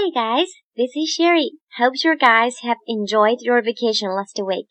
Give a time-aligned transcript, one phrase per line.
[0.00, 0.46] Hi guys,
[0.76, 1.58] this is Sherry.
[1.76, 4.68] Hope you guys have enjoyed your vacation last week.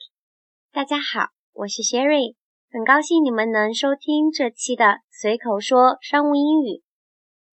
[0.72, 2.36] 大家好，我是 Sherry，
[2.72, 6.82] 很高兴你们能收听这期的随口说商务英语。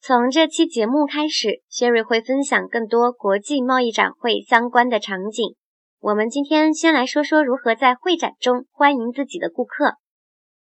[0.01, 5.57] 从这期节目开始，Sherry 会分享更多国际贸易展会相关的场景。
[5.99, 9.97] 我们今天先来说说如何在会展中欢迎自己的顾客。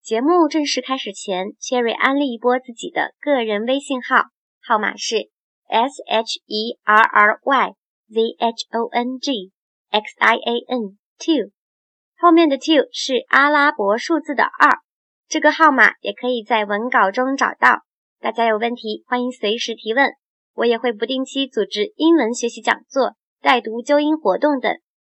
[0.02, 4.28] 节目正式开始前，Sherry 安利一波自己的个人微信号，
[4.62, 5.33] 号码是
[5.68, 7.74] S H E R R Y
[8.10, 9.52] Z H O N G
[9.90, 11.52] X I A N two，
[12.18, 14.80] 后面的 two 是阿拉伯数字的二。
[15.28, 17.82] 这个号码也可以在文稿中找到。
[18.20, 20.12] 大家有问题欢迎随时提问，
[20.54, 24.72] 我也会不定期组织英文学习讲座、带读纠音活动等。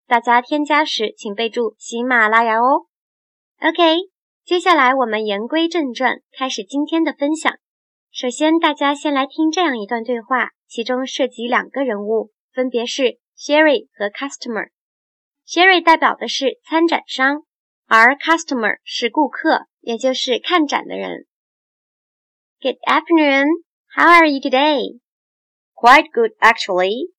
[0.07, 2.85] 大家添加时请备注喜马拉雅哦。
[3.59, 3.97] OK，
[4.45, 7.53] 接下来我们言归正传，开始今天的分享。
[8.15, 14.69] 首先，大家先来听这样一段对话，其中涉及两个人物，分别是 Sherry 和 Customer。
[15.45, 17.43] Sherry 代表的是参展商，
[17.87, 21.25] 而 Customer 是顾客，也就是看展的人。
[22.61, 23.47] Good afternoon.
[23.93, 25.01] How are you today?
[25.73, 27.11] Quite good, actually.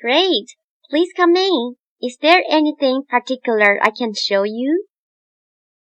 [0.00, 0.48] Great.
[0.90, 1.76] Please come in.
[2.00, 4.88] Is there anything particular I can show you?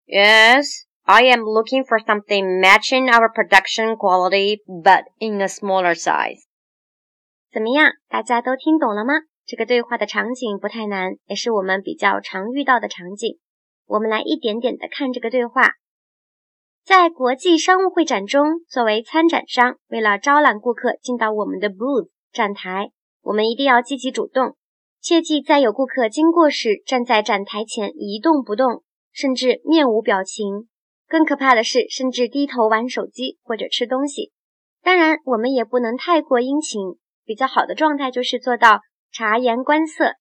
[0.05, 0.65] Yes,
[1.11, 6.43] I am looking for something matching our production quality, but in a smaller size.
[7.51, 7.93] 怎么样？
[8.07, 9.15] 大家都听懂了吗？
[9.43, 13.39] 这个对话的场景不太难，也是我们比较常遇到的场景。
[13.87, 15.71] 我们来一点点的看这个对话。
[16.85, 22.91] 在国际商务会展中，作为参展商，为了招揽顾客进到我们的 booth 展台，
[23.23, 24.55] 我们一定要积极主动。
[25.01, 30.69] 切记，在有顾客经过时，站在展台前一动不动，甚至面无表情。
[31.09, 34.31] 更可怕的是，甚至低头玩手机或者吃东西。
[34.83, 36.97] 当然，我们也不能太过殷勤。
[37.25, 38.81] 比较好的状态就是做到
[39.11, 40.13] 察言观色。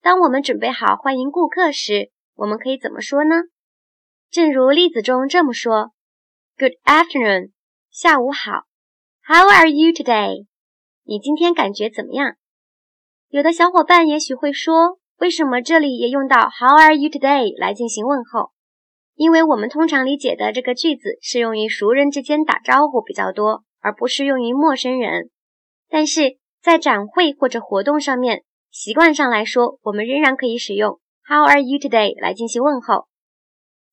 [0.00, 3.36] 当我们准备好欢迎顾客时，我们可以怎么说呢？
[4.30, 5.92] 正如例子中这么说
[6.58, 7.50] ：“Good afternoon，
[7.90, 8.62] 下午好。
[9.22, 10.46] How are you today？
[11.04, 12.34] 你今天感觉怎么样？”
[13.30, 18.52] 有的小伙伴也许会说，为什么这里也用到 How are you today 来进行问候？
[19.20, 25.28] 因为我们通常理解的这个句子适用于熟人之间打招呼比较多，而不适用于陌生人。
[25.90, 33.08] 但是在展会或者活动上面，习惯上来说，我们仍然可以使用 How are you today 来进行问候。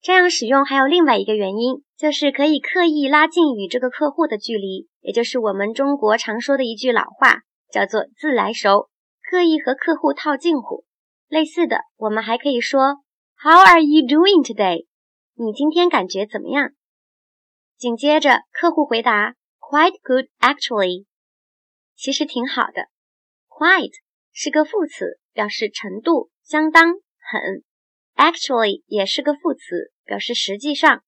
[0.02, 8.88] 这样使用还有另外一个原因，就是可以刻意拉近与这个客户的距离，也就是我们中国常说的一句老话，叫做自来熟。
[9.30, 10.86] 刻意和客户套近乎，
[11.28, 13.00] 类似的，我们还可以说
[13.44, 14.87] How are you doing today？
[15.40, 16.72] 你今天感觉怎么样？
[17.78, 21.06] 紧接着，客户回答 Quite good, actually。
[21.96, 22.88] 其实挺好的。
[23.48, 23.94] Quite
[24.34, 27.64] 是个副词，表示程度、相当、很。
[28.16, 31.04] Actually 也是个副词，表示实际上。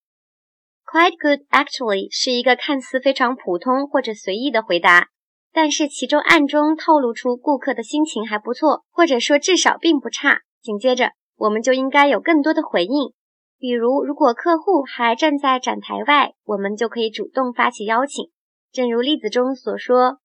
[0.85, 5.07] Quite good, actually 是一个看似非常普通或者随意的回答。
[5.51, 10.41] 但是其中暗中透露出顾客的心情还不错，或者说至少并不差。
[10.61, 13.13] 紧接着，我们就应该有更多的回应，
[13.59, 18.31] 比如如果客户还站在展台外，我们就可以主动发起邀请。
[18.71, 20.19] 正如例子中所说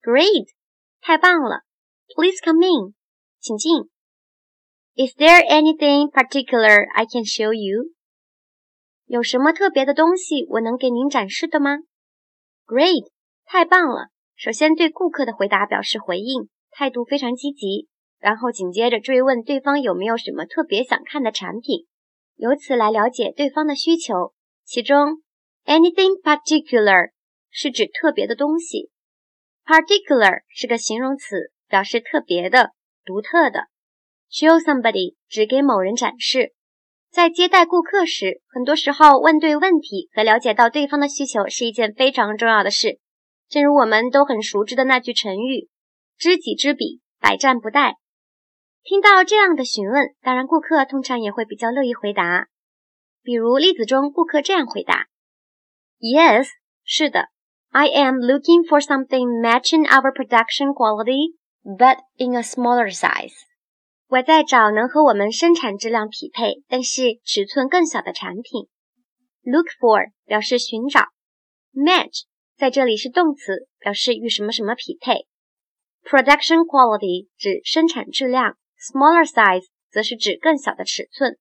[0.00, 0.46] ：“Great，
[1.00, 1.62] 太棒了
[2.14, 2.94] ！Please come in，
[3.40, 3.90] 请进。
[4.94, 7.92] Is there anything particular I can show you？
[9.06, 11.78] 有什么特别的东西我能给您展示的吗
[12.66, 13.10] ？Great，
[13.44, 14.10] 太棒了！
[14.36, 17.88] 首先对顾客的回答表示回应，态度非常积极，
[18.20, 21.86] 然后紧接着追问对方有没有什么特别想看的产品，
[22.38, 24.32] 由此来了解对方的需求。
[24.64, 25.22] 其中
[25.64, 27.10] ，anything particular
[27.50, 28.90] 是指特别的东西
[29.66, 32.70] ，particular 是个形容词，表示特别的、
[33.04, 33.64] 独特的。
[34.30, 36.54] Show somebody 指给某人展示。
[37.10, 43.00] 在接待顾客时，很多时候问对问题和了解到对方的需求是一件非常重要的事。
[43.48, 45.68] 正如我们都很熟知的那句成语
[46.18, 47.94] “知己知彼，百战不殆”。
[48.88, 52.46] 听到这样的询问，当然顾客通常也会比较乐意回答。
[53.22, 55.08] 比如例子中，顾客这样回答
[55.98, 56.46] ：“Yes，
[56.84, 57.26] 是的
[57.68, 63.34] ，I am looking for something matching our production quality, but in a smaller size。”
[64.08, 68.68] 我在找能和我们生产质量匹配，但是尺寸更小的产品。
[69.42, 71.08] Look for 表示寻找
[71.74, 72.22] ，match。
[72.56, 75.26] 在这里是动词，表示与什么什么匹配。
[76.02, 81.36] Production quality 指生产质量，smaller size 则是指更小的尺寸。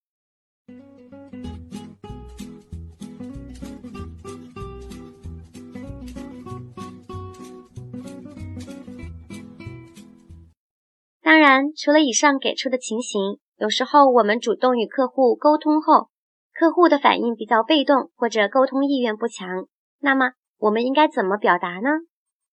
[11.22, 16.10] 当然，除了以上给出的情形，有时候我们主动与客户沟通后，
[16.54, 19.68] 客户的反应比较被动，或者沟通意愿不强，
[20.00, 21.90] 那么我们应该怎么表达呢？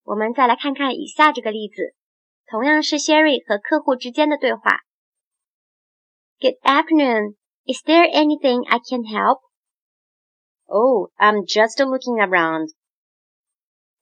[0.03, 1.95] 我们再来看看以下这个例子，
[2.47, 4.81] 同样是 Sherry 和客户之间的对话。
[6.39, 7.35] Good afternoon.
[7.65, 9.39] Is there anything I can help?
[10.67, 12.69] Oh, I'm just looking around.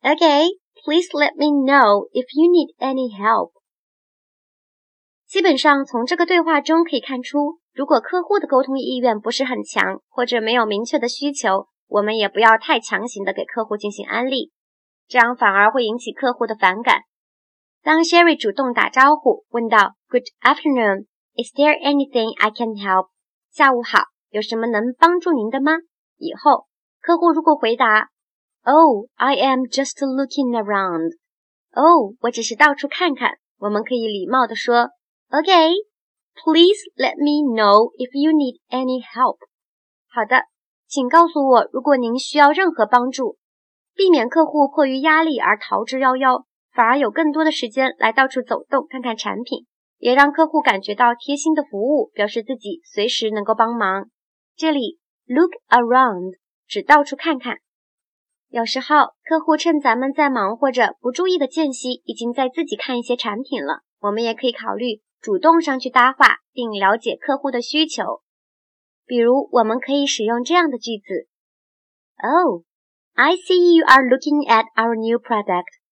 [0.01, 0.47] Okay,
[0.83, 3.51] please let me know if you need any help.
[5.25, 14.51] 基本上从这个对话中可以看出，如果客户的沟通意愿不是很强，或者没有明确的需求，我们也不要太强行的给客户进行安利，
[15.07, 17.03] 这样反而会引起客户的反感。
[17.83, 23.09] 当 Sherry 主动打招呼，问道 “Good afternoon, is there anything I can help？”
[23.51, 25.73] 下午好，有什么能帮助您的吗？
[26.17, 26.67] 以后
[27.01, 28.07] 客户如果回答
[28.63, 31.17] “Oh, I am just looking around。”
[31.75, 34.91] 哦，我只是到处看看，我们可以礼貌地说。
[35.29, 35.73] Okay,
[36.35, 39.39] please let me know if you need any help.
[40.07, 40.45] 好的，
[40.87, 43.37] 请告诉我，如果您需要任何帮助，
[43.93, 49.67] 避免客户迫于压力而逃之夭夭，反而有更多的时间来到处走动，看看产品，
[49.97, 54.09] 也让客户感觉到贴心的服务，表示自己随时能够帮忙。
[54.55, 56.37] 这里 look around
[56.67, 57.57] 指到处看看。
[58.49, 65.01] 有时候客户趁咱们在忙或者不注意的间隙，已经在自己看一些产品了，我们也可以考虑。
[65.21, 68.21] 主动上去搭话，并了解客户的需求。
[69.05, 71.27] 比如，我们可以使用这样的句子
[72.17, 72.63] ：Oh,
[73.13, 75.82] I see you are looking at our new product.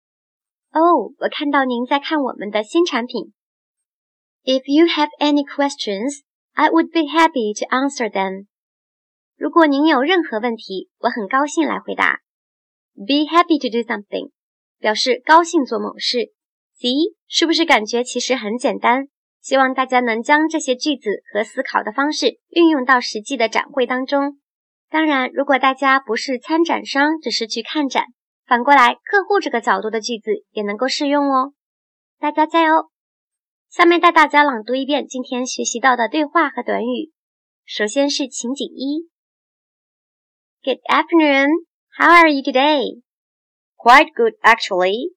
[0.71, 3.33] 哦，我看到您在看我们的新产品。
[4.44, 6.21] If you have any questions,
[6.53, 8.47] I would be happy to answer them.
[9.38, 12.19] 如果您有任何问题，我很高兴来回答。
[12.95, 14.31] Be happy to do something，
[14.79, 16.31] 表示高兴做某事。
[16.79, 19.07] See，是不是感觉其实很简单？
[19.41, 24.38] 希望大家能将这些句子和思考的方式运用到实际的展会当中。
[24.89, 28.06] 当然，如果大家不是参展商，只是去看展，
[28.50, 31.52] 反过来客户这个角度的句子也能够适用哦。
[32.18, 32.90] 大家加油！
[33.68, 37.12] 下面带大家朗读一遍今天学习到的对话和短语。
[37.64, 39.10] 首先是情景一：
[40.62, 41.48] Good afternoon.
[41.98, 43.02] How are you today?
[43.76, 45.12] Quite good, actually.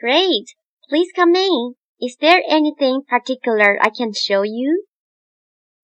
[0.00, 0.46] Great.
[0.88, 1.74] Please come in.
[1.98, 4.86] Is there anything particular I can show you?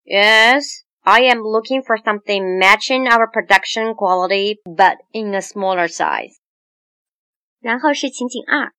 [0.04, 6.39] Yes, I am looking for something matching our production quality, but in a smaller size.
[7.60, 8.72] 然后是情景二。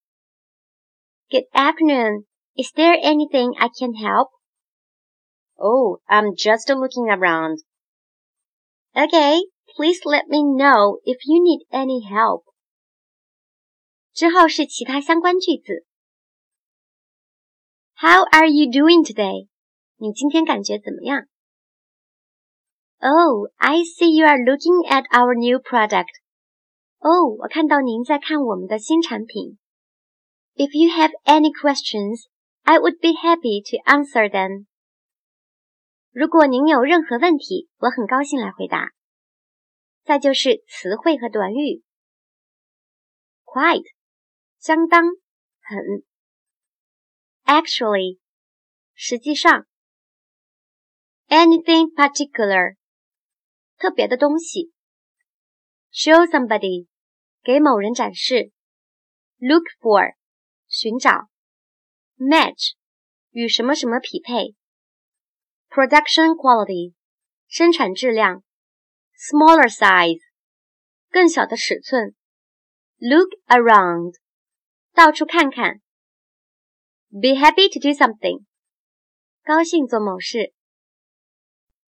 [1.29, 2.25] Good afternoon.
[2.55, 4.29] Is there anything I can help?
[5.55, 7.59] Oh, I'm just looking around.
[8.93, 9.41] Okay,
[9.75, 12.43] please let me know if you need any help.
[14.13, 15.85] 之后是其他相关句子。
[17.99, 19.47] how are you doing today?
[19.97, 21.25] 你今天感觉怎么样？
[22.99, 26.13] Oh, I see you are looking at our new product.
[27.01, 29.57] 哦，我看到您在看我们的新产品。
[30.55, 32.25] If you have any questions,
[32.63, 34.65] I would be happy to answer them.
[36.11, 38.91] 如果您有任何问题，我很高兴来回答。
[40.03, 41.83] 再就是词汇和短语，
[43.43, 43.83] quite，
[44.57, 45.03] 相当，
[45.61, 45.77] 很。
[47.43, 48.19] Actually，
[48.93, 49.67] 实际上，
[51.27, 52.77] anything particular，
[53.77, 54.71] 特别的东西；
[55.91, 56.87] show somebody，
[57.42, 58.52] 给某人展示
[59.38, 60.14] ；look for，
[60.68, 61.28] 寻找
[62.16, 62.74] ；match，
[63.30, 64.54] 与什么什么匹配
[65.68, 66.94] ；production quality，
[67.48, 68.44] 生产质量
[69.16, 70.20] ；smaller size，
[71.10, 72.14] 更小的尺寸
[72.98, 74.14] ；look around，
[74.92, 75.80] 到处看看。
[77.10, 78.44] Be happy to do something，
[79.44, 80.54] 高兴做某事。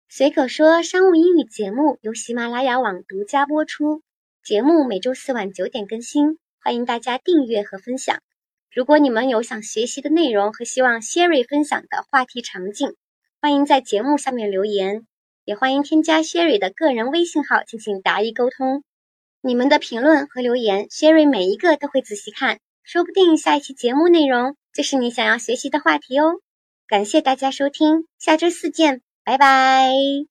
[0.08, 4.02] 随口说商务英语节目由喜马拉雅网独家播出，
[4.42, 8.20] 节目每周四晚九点更新，欢迎大家订阅和分享。
[8.72, 12.94] 如果你们有想学习的内容和希望 Sherry 分享的话题场景，
[13.42, 15.06] 欢迎在节目下面留言，
[15.44, 18.82] 也欢迎添加 Sherry 的个人微信号进行答疑沟通。
[19.42, 24.56] 你们的评论和留言，Sherry 每一个都会仔细看，说不定下一期节目内容。
[24.72, 26.40] 就是你想要学习的话题哦，
[26.88, 30.29] 感谢大家收听，下周四见，拜拜。